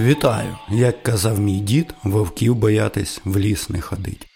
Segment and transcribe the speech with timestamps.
[0.00, 0.56] Вітаю!
[0.68, 4.29] Як казав мій дід, вовків боятись в ліс не ходить.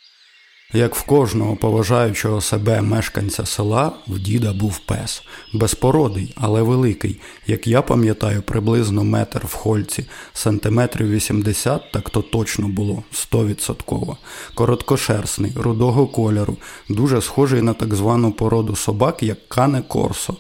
[0.76, 5.22] Як в кожного поважаючого себе мешканця села, в діда був пес,
[5.52, 12.68] безпородий, але великий, як я пам'ятаю, приблизно метр в хольці, сантиметрів 80, так то точно
[12.68, 14.16] було, стовідсотково.
[14.54, 16.57] Короткошерстний, рудого кольору,
[16.88, 20.36] дуже схожий на так звану породу собак, як кане корсо.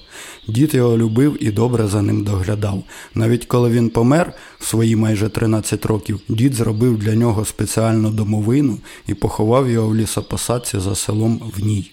[0.48, 2.82] Дід його любив і добре за ним доглядав.
[3.14, 8.78] Навіть коли він помер в свої майже 13 років, дід зробив для нього спеціальну домовину
[9.06, 11.90] і поховав його в лісопосадці за селом в ній.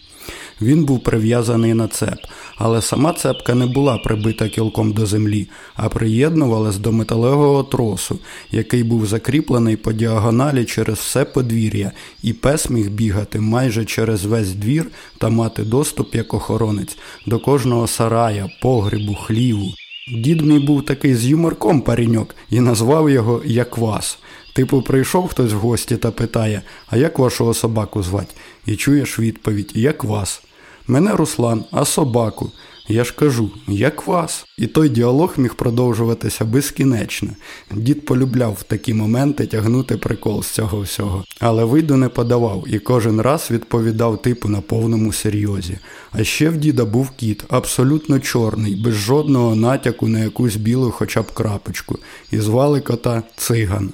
[0.61, 2.19] Він був прив'язаний на цеп,
[2.57, 8.19] але сама цепка не була прибита кілком до землі, а приєднувалась до металевого тросу,
[8.51, 11.91] який був закріплений по діагоналі через все подвір'я,
[12.23, 17.87] і пес міг бігати майже через весь двір та мати доступ як охоронець до кожного
[17.87, 19.73] сарая, погрібу, хліву.
[20.07, 24.19] Дід мій був такий з юморком паріньок і назвав його як вас.
[24.53, 28.35] Типу, прийшов хтось в гості та питає, а як вашого собаку звать?
[28.65, 30.41] І чуєш відповідь, як вас.
[30.87, 32.51] Мене Руслан, а собаку.
[32.87, 34.45] Я ж кажу, як вас.
[34.57, 37.29] І той діалог міг продовжуватися безкінечно.
[37.71, 41.23] Дід полюбляв в такі моменти тягнути прикол з цього всього.
[41.39, 45.77] Але виду не подавав і кожен раз відповідав типу на повному серйозі.
[46.11, 51.21] А ще в діда був кіт, абсолютно чорний, без жодного натяку на якусь білу хоча
[51.21, 51.99] б крапочку.
[52.31, 53.93] І звали кота циган.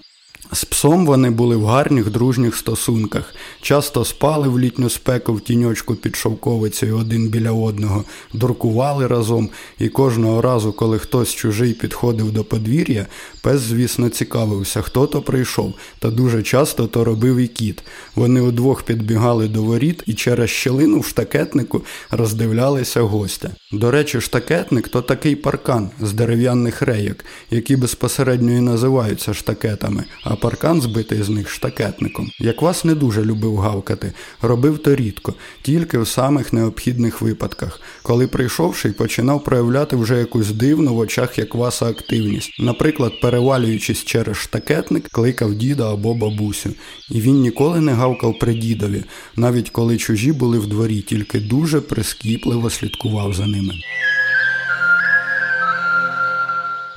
[0.51, 5.95] З псом вони були в гарних дружніх стосунках, часто спали в літню спеку в тіньочку
[5.95, 12.43] під шовковицею один біля одного, дуркували разом, і кожного разу, коли хтось чужий підходив до
[12.43, 13.05] подвір'я,
[13.41, 17.83] пес, звісно, цікавився, хто то прийшов, та дуже часто то робив і кіт.
[18.15, 23.51] Вони удвох підбігали до воріт і через щелину в штакетнику роздивлялися гостя.
[23.71, 27.17] До речі, штакетник то такий паркан з дерев'яних рейок,
[27.51, 30.03] які безпосередньо і називаються штакетами.
[30.23, 32.31] а паркан збитий з них штакетником.
[32.39, 38.27] Як вас не дуже любив гавкати, робив то рідко, тільки в самих необхідних випадках, коли
[38.27, 42.55] прийшовши починав проявляти вже якусь дивну в очах як васа активність.
[42.59, 46.69] Наприклад, перевалюючись через штакетник, кликав діда або бабусю.
[47.11, 49.03] І він ніколи не гавкав при дідові,
[49.35, 53.73] навіть коли чужі були в дворі, тільки дуже прискіпливо слідкував за ними.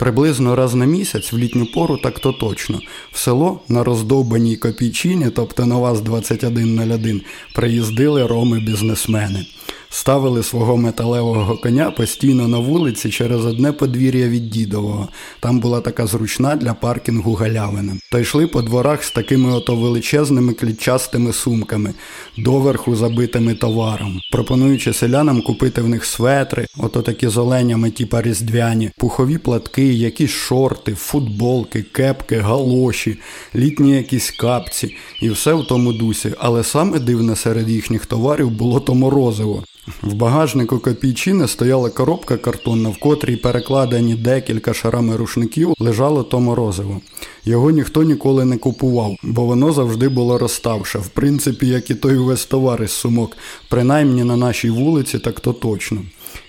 [0.01, 2.81] Приблизно раз на місяць в літню пору так то точно.
[3.13, 7.23] В село на роздовбаній копійчині, тобто на вас 2101,
[7.55, 9.47] приїздили роми-бізнесмени
[9.91, 15.09] ставили свого металевого коня постійно на вулиці через одне подвір'я від дідового.
[15.41, 17.97] Там була така зручна для паркінгу галявина.
[18.13, 21.95] Та йшли по дворах з такими ото величезними клітчастими сумками,
[22.39, 28.91] доверху забитими товаром, пропонуючи селянам купити в них светри, ото такі з оленями, типа різдвяні,
[28.99, 33.19] пухові платки, якісь шорти, футболки, кепки, галоші,
[33.55, 36.33] літні якісь капці і все в тому дусі.
[36.39, 39.65] Але саме дивне серед їхніх товарів було то морозиво.
[40.03, 47.01] В багажнику копійчини стояла коробка картонна, в котрій перекладені декілька шарами рушників лежало то морозиво.
[47.45, 52.17] Його ніхто ніколи не купував, бо воно завжди було розставше, в принципі, як і той
[52.17, 53.37] увесь товар із сумок,
[53.69, 56.03] принаймні на нашій вулиці, так то точно.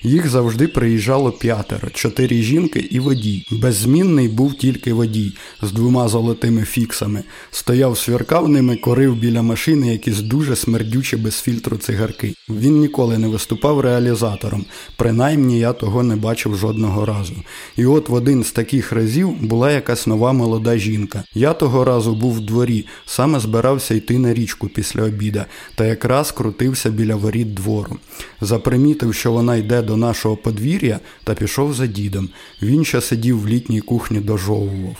[0.03, 3.47] Їх завжди приїжджало п'ятеро, чотири жінки і водій.
[3.51, 7.23] Беззмінний був тільки водій з двома золотими фіксами.
[7.51, 12.33] Стояв, свіркав ними, корив біля машини якісь дуже смердючі без фільтру цигарки.
[12.49, 14.65] Він ніколи не виступав реалізатором,
[14.97, 17.35] принаймні я того не бачив жодного разу.
[17.77, 21.23] І от в один з таких разів була якась нова молода жінка.
[21.33, 25.45] Я того разу був в дворі, саме збирався йти на річку після обіда,
[25.75, 27.97] та якраз крутився біля воріт двору.
[28.41, 32.29] Запримітив, що вона йде до нашого подвір'я та пішов за дідом.
[32.61, 34.95] Він ще сидів в літній кухні дожовував.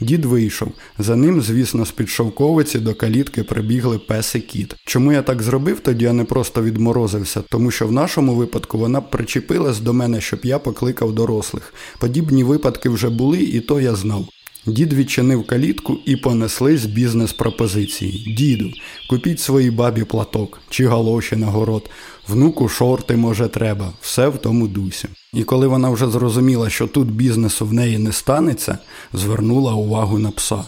[0.00, 0.72] Дід вийшов.
[0.98, 4.74] За ним, звісно, з-під шовковиці до калітки прибігли пес і кіт.
[4.86, 9.00] Чому я так зробив, тоді я не просто відморозився, тому що в нашому випадку вона
[9.00, 11.74] причепилась до мене, щоб я покликав дорослих.
[11.98, 14.28] Подібні випадки вже були, і то я знав.
[14.66, 18.34] Дід відчинив калітку і понеслись бізнес-пропозиції.
[18.34, 18.70] Діду,
[19.10, 21.90] купіть своїй бабі платок чи галоші на город,
[22.28, 25.08] внуку шорти, може, треба, все в тому дусі.
[25.32, 28.78] І коли вона вже зрозуміла, що тут бізнесу в неї не станеться,
[29.12, 30.64] звернула увагу на пса.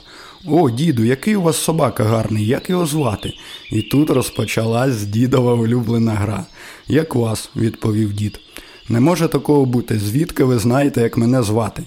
[0.49, 3.33] О, діду, який у вас собака гарний, як його звати?
[3.71, 6.45] І тут розпочалась дідова улюблена гра.
[6.89, 8.41] Як вас, відповів дід.
[8.89, 11.83] Не може такого бути, звідки ви знаєте, як мене звати?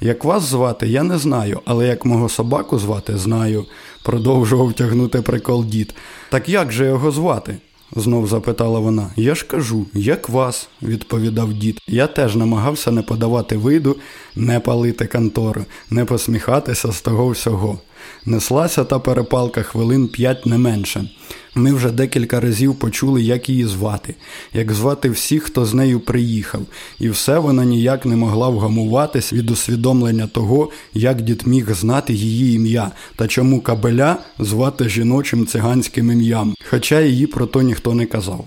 [0.00, 3.64] Як вас звати, я не знаю, але як мого собаку звати, знаю,
[4.02, 5.94] продовжував тягнути прикол дід.
[6.30, 7.56] Так як же його звати?
[7.96, 9.10] Знов запитала вона.
[9.16, 11.80] Я ж кажу, як вас, відповідав дід.
[11.86, 13.96] Я теж намагався не подавати виду,
[14.36, 17.78] не палити контору, не посміхатися з того всього.
[18.28, 21.08] Неслася та перепалка хвилин п'ять не менше.
[21.54, 24.14] Ми вже декілька разів почули, як її звати,
[24.52, 26.62] як звати всіх, хто з нею приїхав,
[26.98, 32.56] і все вона ніяк не могла вгамуватись від усвідомлення того, як дід міг знати її
[32.56, 38.44] ім'я та чому кабеля звати жіночим циганським ім'ям, хоча її про то ніхто не казав.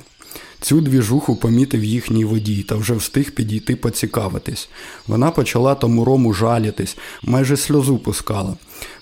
[0.62, 4.70] Цю двіжуху помітив їхній водій та вже встиг підійти поцікавитись.
[5.08, 8.56] Вона почала тому рому жалітись, майже сльозу пускала.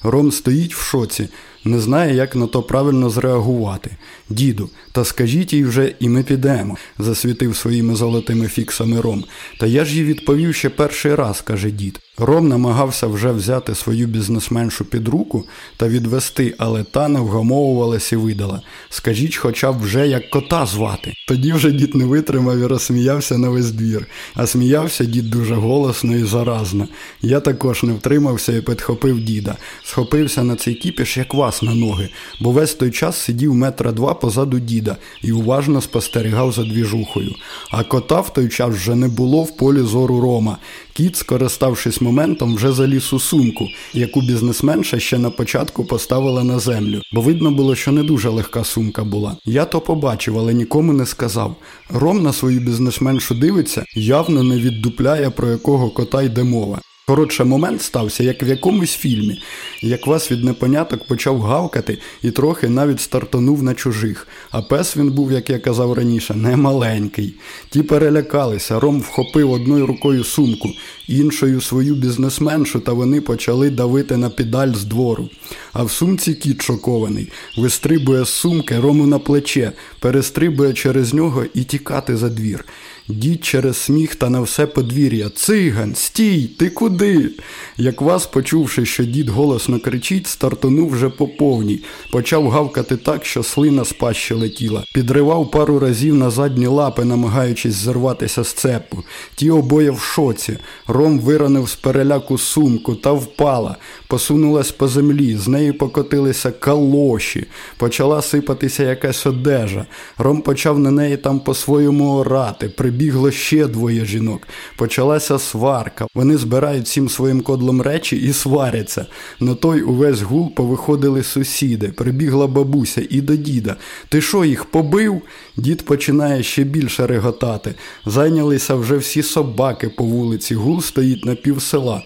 [0.03, 1.29] Ром стоїть в шоці,
[1.65, 3.91] не знає, як на то правильно зреагувати.
[4.29, 9.23] Діду, та скажіть їй вже, і ми підемо, засвітив своїми золотими фіксами Ром.
[9.59, 11.99] Та я ж їй відповів ще перший раз, каже дід.
[12.17, 15.45] Ром намагався вже взяти свою бізнесменшу під руку
[15.77, 18.61] та відвести, але та не вгамовувалась і видала.
[18.89, 21.13] Скажіть, хоча б вже як кота звати.
[21.27, 24.07] Тоді вже дід не витримав і розсміявся на весь двір.
[24.35, 26.87] А сміявся дід дуже голосно і заразно.
[27.21, 29.57] Я також не втримався і підхопив діда.
[29.89, 34.13] Схопився на цей кіпіш, як вас на ноги, бо весь той час сидів метра два
[34.13, 37.35] позаду діда і уважно спостерігав за двіжухою.
[37.71, 40.57] А кота в той час вже не було в полі зору Рома.
[40.93, 47.01] Кіт, скориставшись моментом, вже заліз у сумку, яку бізнесменша ще на початку поставила на землю,
[47.13, 49.37] бо видно було, що не дуже легка сумка була.
[49.45, 51.55] Я то побачив, але нікому не сказав.
[51.89, 56.81] Ром на свою бізнесменшу дивиться, явно не віддупляє, про якого кота йде мова.
[57.09, 59.41] Коротше, момент стався, як в якомусь фільмі,
[59.81, 64.27] як вас від непоняток почав гавкати і трохи навіть стартонув на чужих.
[64.51, 67.35] А пес він був, як я казав раніше, не маленький.
[67.69, 70.69] Ті перелякалися, Ром вхопив одною рукою сумку,
[71.07, 75.29] іншою свою бізнесменшу, та вони почали давити на педаль з двору.
[75.73, 81.63] А в сумці кіт шокований, вистрибує з сумки Рому на плече, перестрибує через нього і
[81.63, 82.65] тікати за двір.
[83.09, 85.29] Дід через сміх та на все подвір'я.
[85.29, 87.29] Циган, стій, ти куди?
[87.77, 91.79] Як вас, почувши, що дід голосно кричить, стартонув вже по повній.
[92.11, 94.83] Почав гавкати так, що слина з пащі летіла.
[94.93, 99.03] Підривав пару разів на задні лапи, намагаючись зірватися з цепу.
[99.35, 100.57] Ті обоє в шоці.
[100.87, 103.75] Ром виронив з переляку сумку та впала.
[104.07, 107.47] Посунулась по землі, з неї покотилися калоші.
[107.77, 109.85] Почала сипатися якась одежа.
[110.17, 114.47] Ром почав на неї там по-своєму орати прибігло ще двоє жінок.
[114.75, 116.07] Почалася сварка.
[116.15, 119.05] Вони збирають всім своїм кодлом речі і сваряться.
[119.39, 121.87] На той увесь гул повиходили сусіди.
[121.87, 123.75] Прибігла бабуся і до діда.
[124.09, 125.21] Ти що, їх побив?
[125.57, 127.75] Дід починає ще більше реготати.
[128.05, 130.55] Зайнялися вже всі собаки по вулиці.
[130.55, 132.01] Гул стоїть на пів села.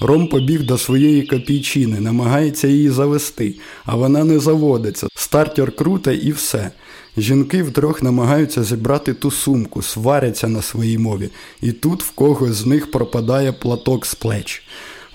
[0.00, 3.54] Ром побіг до своєї копійчини, намагається її завести,
[3.84, 5.06] а вона не заводиться.
[5.26, 6.70] Стартер круте і все.
[7.16, 11.30] Жінки втрьох намагаються зібрати ту сумку, сваряться на своїй мові,
[11.60, 14.62] і тут в когось з них пропадає платок з плеч.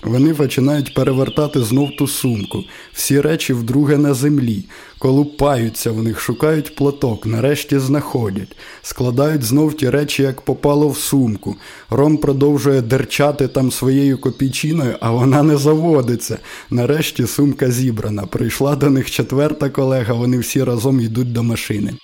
[0.02, 4.64] Вони починають перевертати знов ту сумку, всі речі вдруге на землі,
[4.98, 11.56] колупаються в них, шукають платок, нарешті знаходять, складають знов ті речі, як попало в сумку.
[11.90, 16.38] Ром продовжує дерчати там своєю копійчиною, а вона не заводиться.
[16.70, 18.26] Нарешті сумка зібрана.
[18.26, 21.94] Прийшла до них четверта колега, вони всі разом йдуть до машини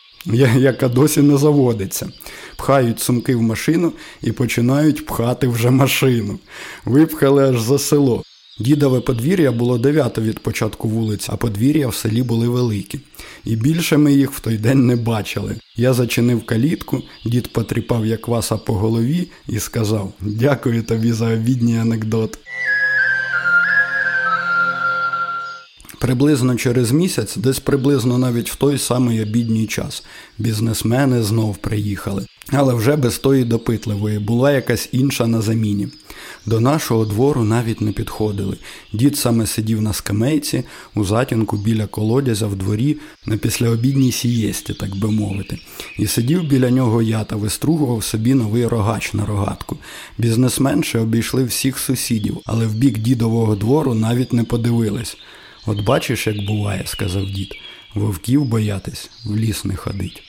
[0.57, 2.09] яка досі не заводиться.
[2.57, 6.39] Пхають сумки в машину і починають пхати вже машину.
[6.85, 8.23] Випхали аж за село.
[8.61, 13.01] Дідове подвір'я було дев'яте від початку вулиці, а подвір'я в селі були великі.
[13.45, 15.57] І більше ми їх в той день не бачили.
[15.77, 22.39] Я зачинив калітку, дід потріпав Якваса по голові і сказав: Дякую тобі за обідній анекдот.
[25.99, 30.05] Приблизно через місяць, десь приблизно навіть в той самий обідній час,
[30.39, 32.27] бізнесмени знов приїхали.
[32.53, 35.89] Але вже без тої допитливої була якась інша на заміні.
[36.47, 38.57] До нашого двору навіть не підходили.
[38.93, 40.65] Дід саме сидів на скамейці,
[40.95, 45.59] у затінку біля колодязя в дворі на післяобідній сієсті, так би мовити.
[45.99, 49.77] І сидів біля нього я та вистругував собі новий рогач на рогатку.
[50.19, 55.17] Бізнесменші обійшли всіх сусідів, але в бік дідового двору навіть не подивились.
[55.69, 57.55] От бачиш, як буває, сказав дід,
[57.95, 60.23] вовків боятись, в ліс не ходить.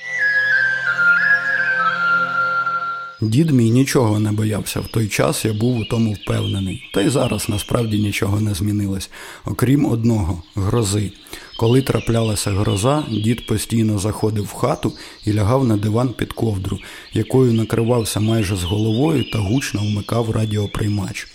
[3.21, 4.79] Дід мій нічого не боявся.
[4.79, 6.83] В той час я був у тому впевнений.
[6.93, 9.09] Та й зараз насправді нічого не змінилось,
[9.45, 11.11] окрім одного грози.
[11.57, 14.93] Коли траплялася гроза, дід постійно заходив в хату
[15.25, 16.79] і лягав на диван під ковдру,
[17.13, 21.27] якою накривався майже з головою та гучно вмикав радіоприймач.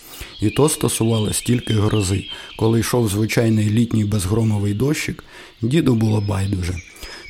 [0.45, 2.25] І то стосувалось тільки грози.
[2.57, 5.25] Коли йшов звичайний літній безгромовий дощик,
[5.63, 6.75] діду було байдуже.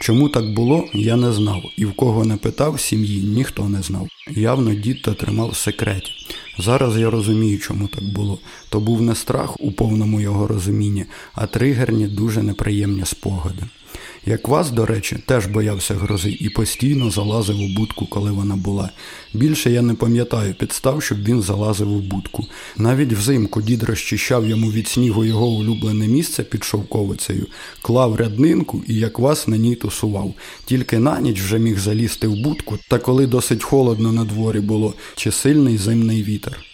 [0.01, 4.09] Чому так було, я не знав, і в кого не питав сім'ї, ніхто не знав.
[4.31, 6.11] Явно дід то тримав в секреті.
[6.59, 8.39] Зараз я розумію, чому так було.
[8.69, 11.05] То був не страх у повному його розумінні,
[11.35, 13.63] а тригерні, дуже неприємні спогади.
[14.27, 18.91] Як вас, до речі, теж боявся грози і постійно залазив у будку, коли вона була.
[19.35, 22.47] Більше я не пам'ятаю підстав, щоб він залазив у будку.
[22.77, 27.47] Навіть взимку дід розчищав йому від снігу його улюблене місце під шовковицею,
[27.83, 30.35] клав ряднинку і як вас на ній тусував.
[30.65, 34.95] Тільки на ніч вже міг залізти в будку, та коли досить холодно на дворі було,
[35.15, 36.74] чи сильний зимний вітер.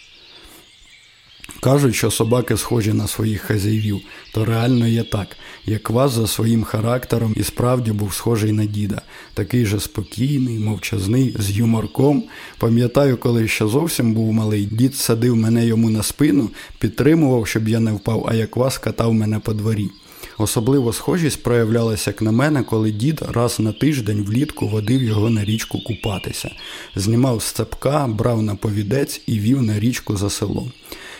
[1.63, 4.01] Кажуть, що собаки схожі на своїх хазяївів,
[4.33, 5.27] то реально є так.
[5.65, 9.01] Як вас за своїм характером і справді був схожий на діда,
[9.33, 12.23] такий же спокійний, мовчазний, з юморком.
[12.57, 16.49] Пам'ятаю, коли ще зовсім був малий, дід садив мене йому на спину,
[16.79, 19.89] підтримував, щоб я не впав, а як вас катав мене по дворі.
[20.37, 25.45] Особливо схожість проявлялася як на мене, коли дід раз на тиждень влітку водив його на
[25.45, 26.51] річку купатися,
[26.95, 30.71] знімав з цепка, брав на повідець і вів на річку за селом.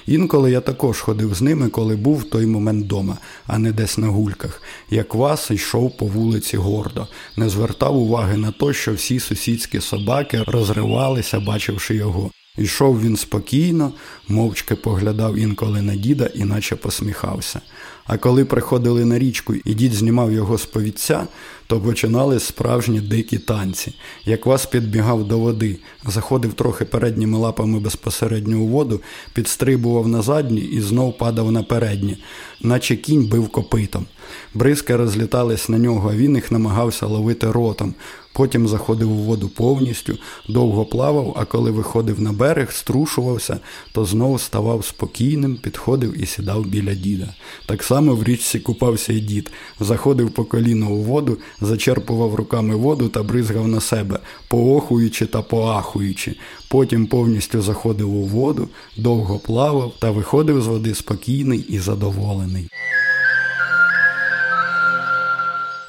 [0.08, 3.18] Інколи я також ходив з ними, коли був в той момент дома,
[3.48, 4.62] а не десь на гульках.
[4.90, 10.44] Як вас йшов по вулиці гордо, не звертав уваги на те, що всі сусідські собаки
[10.48, 12.32] розривалися, бачивши його.
[12.62, 13.92] Йшов він спокійно,
[14.28, 17.62] мовчки поглядав інколи на діда, іначе посміхався.
[18.06, 21.28] А коли приходили на річку і дід знімав його з повідця,
[21.68, 23.96] то починали справжні дикі танці.
[24.26, 29.02] Як вас підбігав до води, заходив трохи передніми лапами безпосередньо у воду,
[29.34, 32.18] підстрибував на задні і знов падав на передні,
[32.62, 34.06] наче кінь бив копитом.
[34.54, 37.94] Бризки розлітались на нього, а він їх намагався ловити ротом.
[38.34, 40.18] Потім заходив у воду повністю,
[40.50, 43.60] довго плавав, а коли виходив на берег, струшувався,
[43.92, 47.34] то знову ставав спокійним, підходив і сідав біля діда.
[47.66, 53.10] Так само в річці купався і дід, заходив по коліно у воду, зачерпував руками воду
[53.10, 56.36] та бризгав на себе, поохуючи та поахуючи.
[56.70, 62.70] Потім повністю заходив у воду, довго плавав та виходив з води спокійний і задоволений.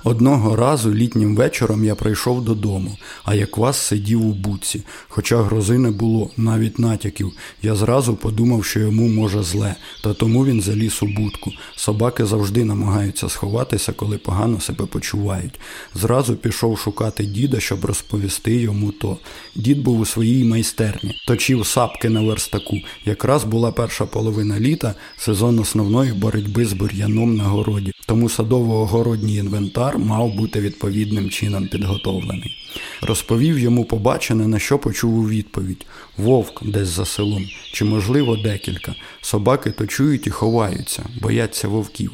[0.04, 4.82] Одного разу літнім вечором я прийшов додому, а як вас сидів у буці.
[5.08, 7.32] Хоча грози не було, навіть натяків.
[7.62, 11.52] Я зразу подумав, що йому може зле, та тому він заліз у будку.
[11.76, 15.60] Собаки завжди намагаються сховатися, коли погано себе почувають.
[15.94, 19.16] Зразу пішов шукати діда, щоб розповісти йому то.
[19.54, 22.76] Дід був у своїй майстерні, точив сапки на верстаку.
[23.04, 27.92] Якраз була перша половина літа, сезон основної боротьби з бур'яном на городі.
[28.06, 32.56] Тому садово-огородній інвентар мав бути відповідним чином підготовлений.
[33.02, 38.94] Розповів йому побачене, на що почув у відповідь вовк десь за селом, чи, можливо, декілька.
[39.20, 42.10] Собаки то чують і ховаються, бояться вовків.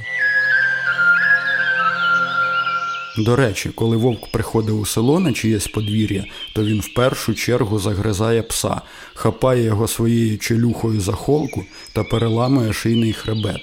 [3.18, 7.78] До речі, коли вовк приходив у село на чиєсь подвір'я, то він в першу чергу
[7.78, 8.80] загризає пса,
[9.14, 13.60] хапає його своєю челюхою за холку та переламує шийний хребет.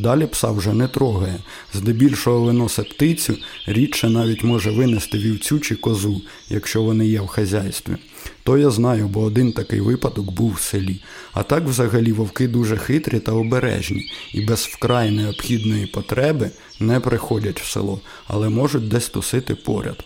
[0.00, 1.38] Далі пса вже не трогає.
[1.74, 3.36] Здебільшого виносить птицю,
[3.66, 7.96] рідше навіть може винести вівцю чи козу, якщо вони є в хазяйстві.
[8.42, 11.00] То я знаю, бо один такий випадок був в селі.
[11.32, 16.50] А так взагалі вовки дуже хитрі та обережні і без вкрай необхідної потреби
[16.80, 20.04] не приходять в село, але можуть десь тусити поряд.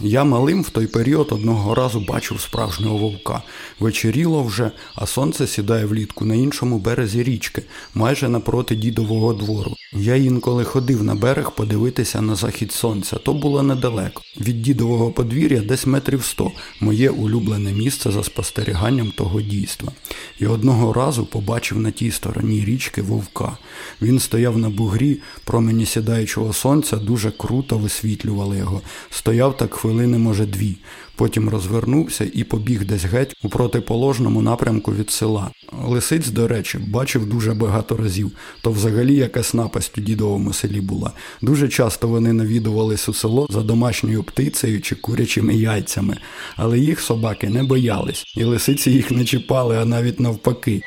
[0.00, 3.42] Я малим в той період одного разу бачив справжнього вовка.
[3.80, 7.62] Вечеріло вже, а сонце сідає влітку на іншому березі річки,
[7.94, 9.76] майже напроти дідового двору.
[9.92, 14.22] Я інколи ходив на берег подивитися на захід сонця, то було недалеко.
[14.40, 19.92] Від дідового подвір'я десь метрів сто, моє улюблене місце за спостеріганням того дійства.
[20.38, 23.56] І одного разу побачив на тій стороні річки вовка.
[24.02, 28.80] Він стояв на бугрі, промені сідаючого сонця дуже круто висвітлювали його.
[29.10, 30.76] Стояв так хвилини, може, дві.
[31.16, 35.50] Потім розвернувся і побіг десь геть у протиположному напрямку від села.
[35.84, 38.30] Лисиць, до речі, бачив дуже багато разів,
[38.62, 41.12] то взагалі якась напасть у дідовому селі була.
[41.42, 46.16] Дуже часто вони навідувались у село за домашньою птицею чи курячими яйцями,
[46.56, 50.82] але їх собаки не боялись, і лисиці їх не чіпали, а навіть навпаки.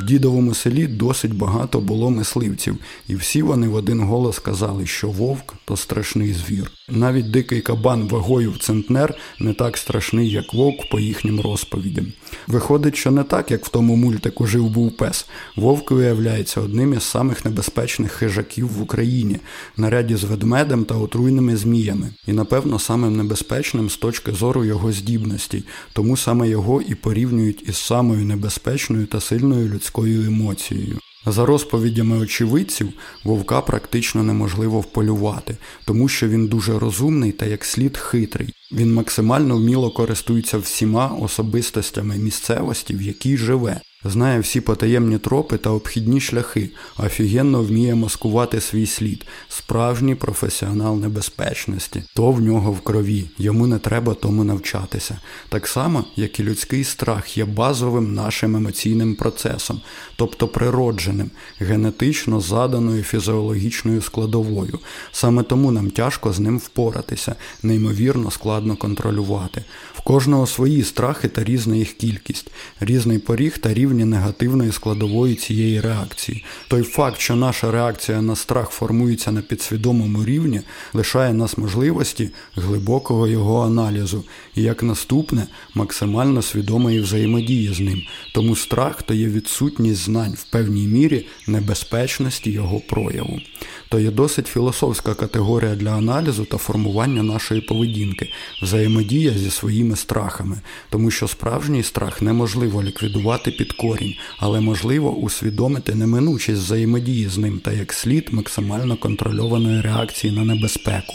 [0.00, 2.76] В дідовому селі досить багато було мисливців,
[3.08, 6.70] і всі вони в один голос казали, що вовк то страшний звір.
[6.88, 12.06] Навіть дикий кабан вагою в центнер не так страшний, як вовк по їхнім розповідям.
[12.50, 15.26] Виходить, що не так, як в тому мультику жив був пес.
[15.56, 19.36] Вовк виявляється одним із самих небезпечних хижаків в Україні,
[19.76, 25.64] наряді з ведмедем та отруйними зміями, і, напевно, самим небезпечним з точки зору його здібностей,
[25.92, 30.98] тому саме його і порівнюють із самою небезпечною та сильною людською емоцією.
[31.26, 32.92] За розповідями очевидців,
[33.24, 38.54] вовка практично неможливо вполювати, тому що він дуже розумний та як слід хитрий.
[38.72, 43.80] Він максимально вміло користується всіма особистостями місцевості, в якій живе.
[44.04, 52.02] Знає всі потаємні тропи та обхідні шляхи, офігенно вміє маскувати свій слід, справжній професіонал небезпечності.
[52.14, 55.18] То в нього в крові, йому не треба тому навчатися.
[55.48, 59.80] Так само, як і людський страх є базовим нашим емоційним процесом,
[60.16, 64.78] тобто природженим, генетично заданою фізіологічною складовою.
[65.12, 69.64] Саме тому нам тяжко з ним впоратися, неймовірно складно контролювати.
[69.94, 75.80] В кожного свої страхи та різна їх кількість, різний поріг та рівні негативної складової цієї
[75.80, 76.44] реакції.
[76.68, 80.60] Той факт, що наша реакція на страх формується на підсвідомому рівні,
[80.94, 88.02] лишає нас можливості глибокого його аналізу і як наступне максимально свідомої взаємодії з ним.
[88.34, 93.40] Тому страх то є відсутність знань в певній мірі небезпечності його прояву.
[93.88, 98.32] То є досить філософська категорія для аналізу та формування нашої поведінки,
[98.62, 105.94] взаємодія зі своїми страхами, тому що справжній страх неможливо ліквідувати під корінь, але можливо усвідомити
[105.94, 111.14] неминучість взаємодії з ним та як слід максимально контрольованої реакції на небезпеку.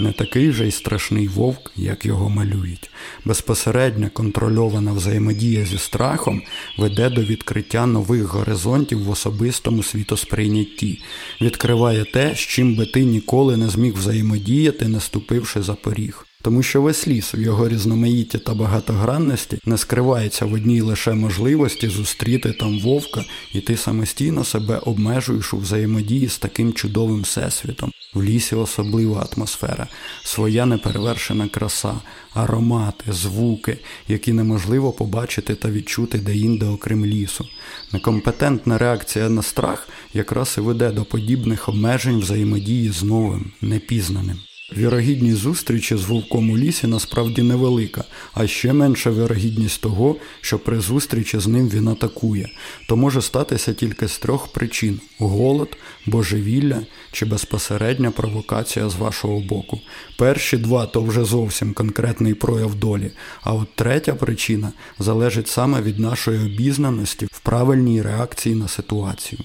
[0.00, 2.90] Не такий же й страшний вовк, як його малюють.
[3.24, 6.42] Безпосередня контрольована взаємодія зі страхом
[6.78, 11.02] веде до відкриття нових горизонтів в особистому світосприйнятті,
[11.40, 16.26] відкриває те, з чим би ти ніколи не зміг взаємодіяти, не ступивши за поріг.
[16.42, 21.88] Тому що весь ліс в його різноманітті та багатогранності не скривається в одній лише можливості
[21.88, 27.92] зустріти там вовка, і ти самостійно себе обмежуєш у взаємодії з таким чудовим всесвітом.
[28.14, 29.88] В лісі особлива атмосфера,
[30.24, 31.94] своя неперевершена краса,
[32.34, 37.46] аромати, звуки, які неможливо побачити та відчути деінде окрім лісу.
[37.92, 44.38] Некомпетентна реакція на страх якраз і веде до подібних обмежень взаємодії з новим, непізнаним.
[44.76, 50.80] Вірогідність зустрічі з вовком у лісі насправді невелика, а ще менша вірогідність того, що при
[50.80, 52.48] зустрічі з ним він атакує.
[52.88, 56.80] То може статися тільки з трьох причин: голод, божевілля
[57.12, 59.80] чи безпосередня провокація з вашого боку.
[60.18, 63.10] Перші два то вже зовсім конкретний прояв долі,
[63.42, 69.40] а от третя причина залежить саме від нашої обізнаності в правильній реакції на ситуацію.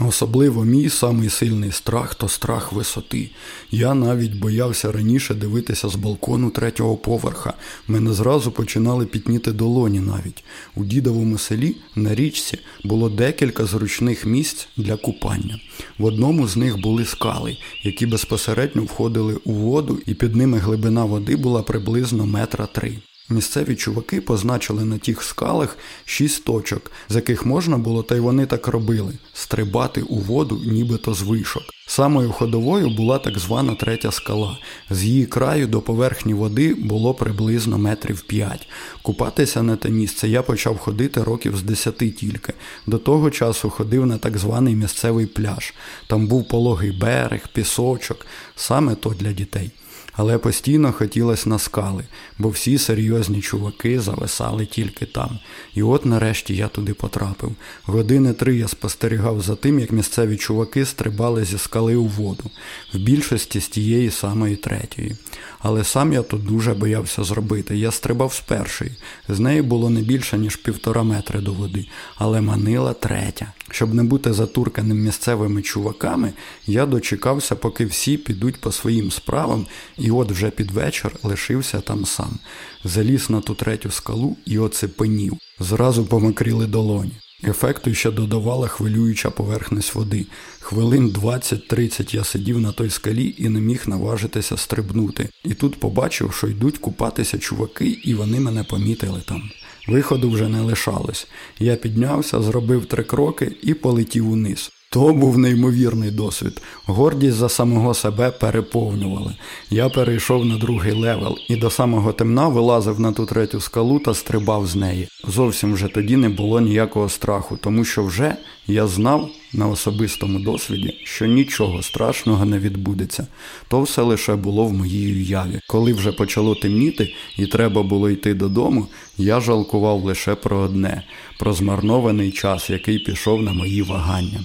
[0.00, 3.30] Особливо мій самий сильний страх то страх висоти.
[3.70, 7.54] Я навіть боявся раніше дивитися з балкону третього поверха.
[7.88, 10.44] Мене зразу починали пітніти долоні навіть.
[10.76, 15.60] У дідовому селі на річці було декілька зручних місць для купання.
[15.98, 21.04] В одному з них були скали, які безпосередньо входили у воду, і під ними глибина
[21.04, 22.98] води була приблизно метра три.
[23.30, 28.46] Місцеві чуваки позначили на тих скалах шість точок, з яких можна було, та й вони
[28.46, 31.62] так робили стрибати у воду, нібито з вишок.
[31.86, 34.58] Самою ходовою була так звана третя скала.
[34.90, 38.68] З її краю до поверхні води було приблизно метрів п'ять.
[39.02, 42.52] Купатися на те місце я почав ходити років з десяти тільки.
[42.86, 45.74] До того часу ходив на так званий місцевий пляж.
[46.06, 49.70] Там був пологий берег, пісочок, саме то для дітей
[50.16, 52.04] але постійно хотілося на скали,
[52.38, 55.38] бо всі серйозні чуваки зависали тільки там.
[55.74, 57.52] І от нарешті я туди потрапив.
[57.84, 62.50] Години три я спостерігав за тим, як місцеві чуваки стрибали зі скали у воду,
[62.94, 65.16] в більшості з тієї самої третьої.
[65.58, 67.76] Але сам я тут дуже боявся зробити.
[67.76, 68.90] Я стрибав з першої.
[69.28, 73.52] З неї було не більше, ніж півтора метри до води, але манила третя.
[73.74, 76.32] Щоб не бути затурканим місцевими чуваками,
[76.66, 79.66] я дочекався, поки всі підуть по своїм справам,
[79.98, 82.38] і от вже під вечір лишився там сам.
[82.84, 85.36] Заліз на ту третю скалу і оцепенів.
[85.60, 87.12] Зразу помокріли долоні.
[87.44, 90.26] Ефекту ще додавала хвилююча поверхність води.
[90.60, 95.28] Хвилин 20-30 я сидів на той скалі і не міг наважитися стрибнути.
[95.44, 99.50] І тут побачив, що йдуть купатися чуваки, і вони мене помітили там.
[99.86, 101.26] Виходу вже не лишалось.
[101.58, 104.72] Я піднявся, зробив три кроки і полетів униз.
[104.94, 106.62] То був неймовірний досвід.
[106.86, 109.34] Гордість за самого себе переповнювали.
[109.70, 114.14] Я перейшов на другий level і до самого темна вилазив на ту третю скалу та
[114.14, 115.08] стрибав з неї.
[115.28, 121.00] Зовсім вже тоді не було ніякого страху, тому що вже я знав на особистому досвіді,
[121.04, 123.26] що нічого страшного не відбудеться.
[123.68, 125.60] То все лише було в моїй уяві.
[125.66, 128.86] Коли вже почало темніти і треба було йти додому,
[129.18, 131.02] я жалкував лише про одне
[131.38, 134.40] про змарнований час, який пішов на мої вагання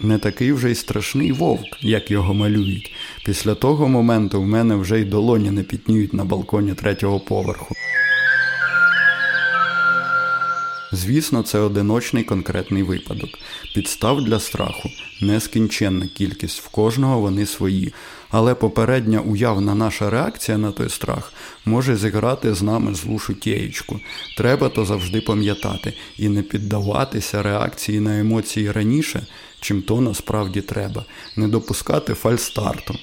[0.00, 2.92] не такий вже й страшний вовк, як його малюють.
[3.24, 7.74] Після того моменту в мене вже й долоні не пітніють на балконі третього поверху.
[10.92, 13.30] Звісно, це одиночний конкретний випадок.
[13.74, 17.92] Підстав для страху нескінченна кількість, в кожного вони свої.
[18.30, 21.32] Але попередня уявна наша реакція на той страх
[21.64, 24.00] може зіграти з нами злу шутєєчку.
[24.36, 29.26] Треба то завжди пам'ятати і не піддаватися реакції на емоції раніше,
[29.60, 31.04] чим то насправді треба,
[31.36, 32.94] не допускати фальстарту.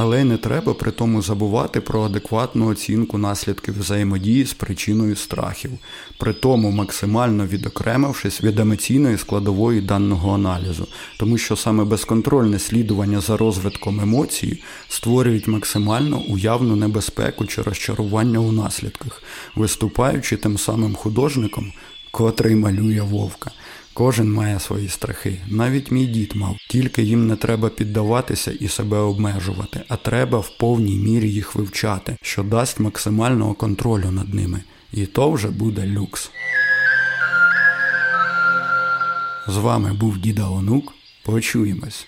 [0.00, 5.70] Але й не треба при тому забувати про адекватну оцінку наслідків взаємодії з причиною страхів,
[6.18, 10.86] при тому максимально відокремившись від емоційної складової даного аналізу,
[11.18, 18.52] тому що саме безконтрольне слідування за розвитком емоцій створюють максимально уявну небезпеку чи розчарування у
[18.52, 19.22] наслідках,
[19.56, 21.72] виступаючи тим самим художником,
[22.10, 23.50] котрий малює вовка.
[23.98, 25.40] Кожен має свої страхи.
[25.48, 26.56] Навіть мій дід мав.
[26.68, 32.16] Тільки їм не треба піддаватися і себе обмежувати, а треба в повній мірі їх вивчати,
[32.22, 34.60] що дасть максимального контролю над ними.
[34.92, 36.30] І то вже буде люкс.
[39.48, 40.94] З вами був діда Онук.
[41.24, 42.06] Почуємось.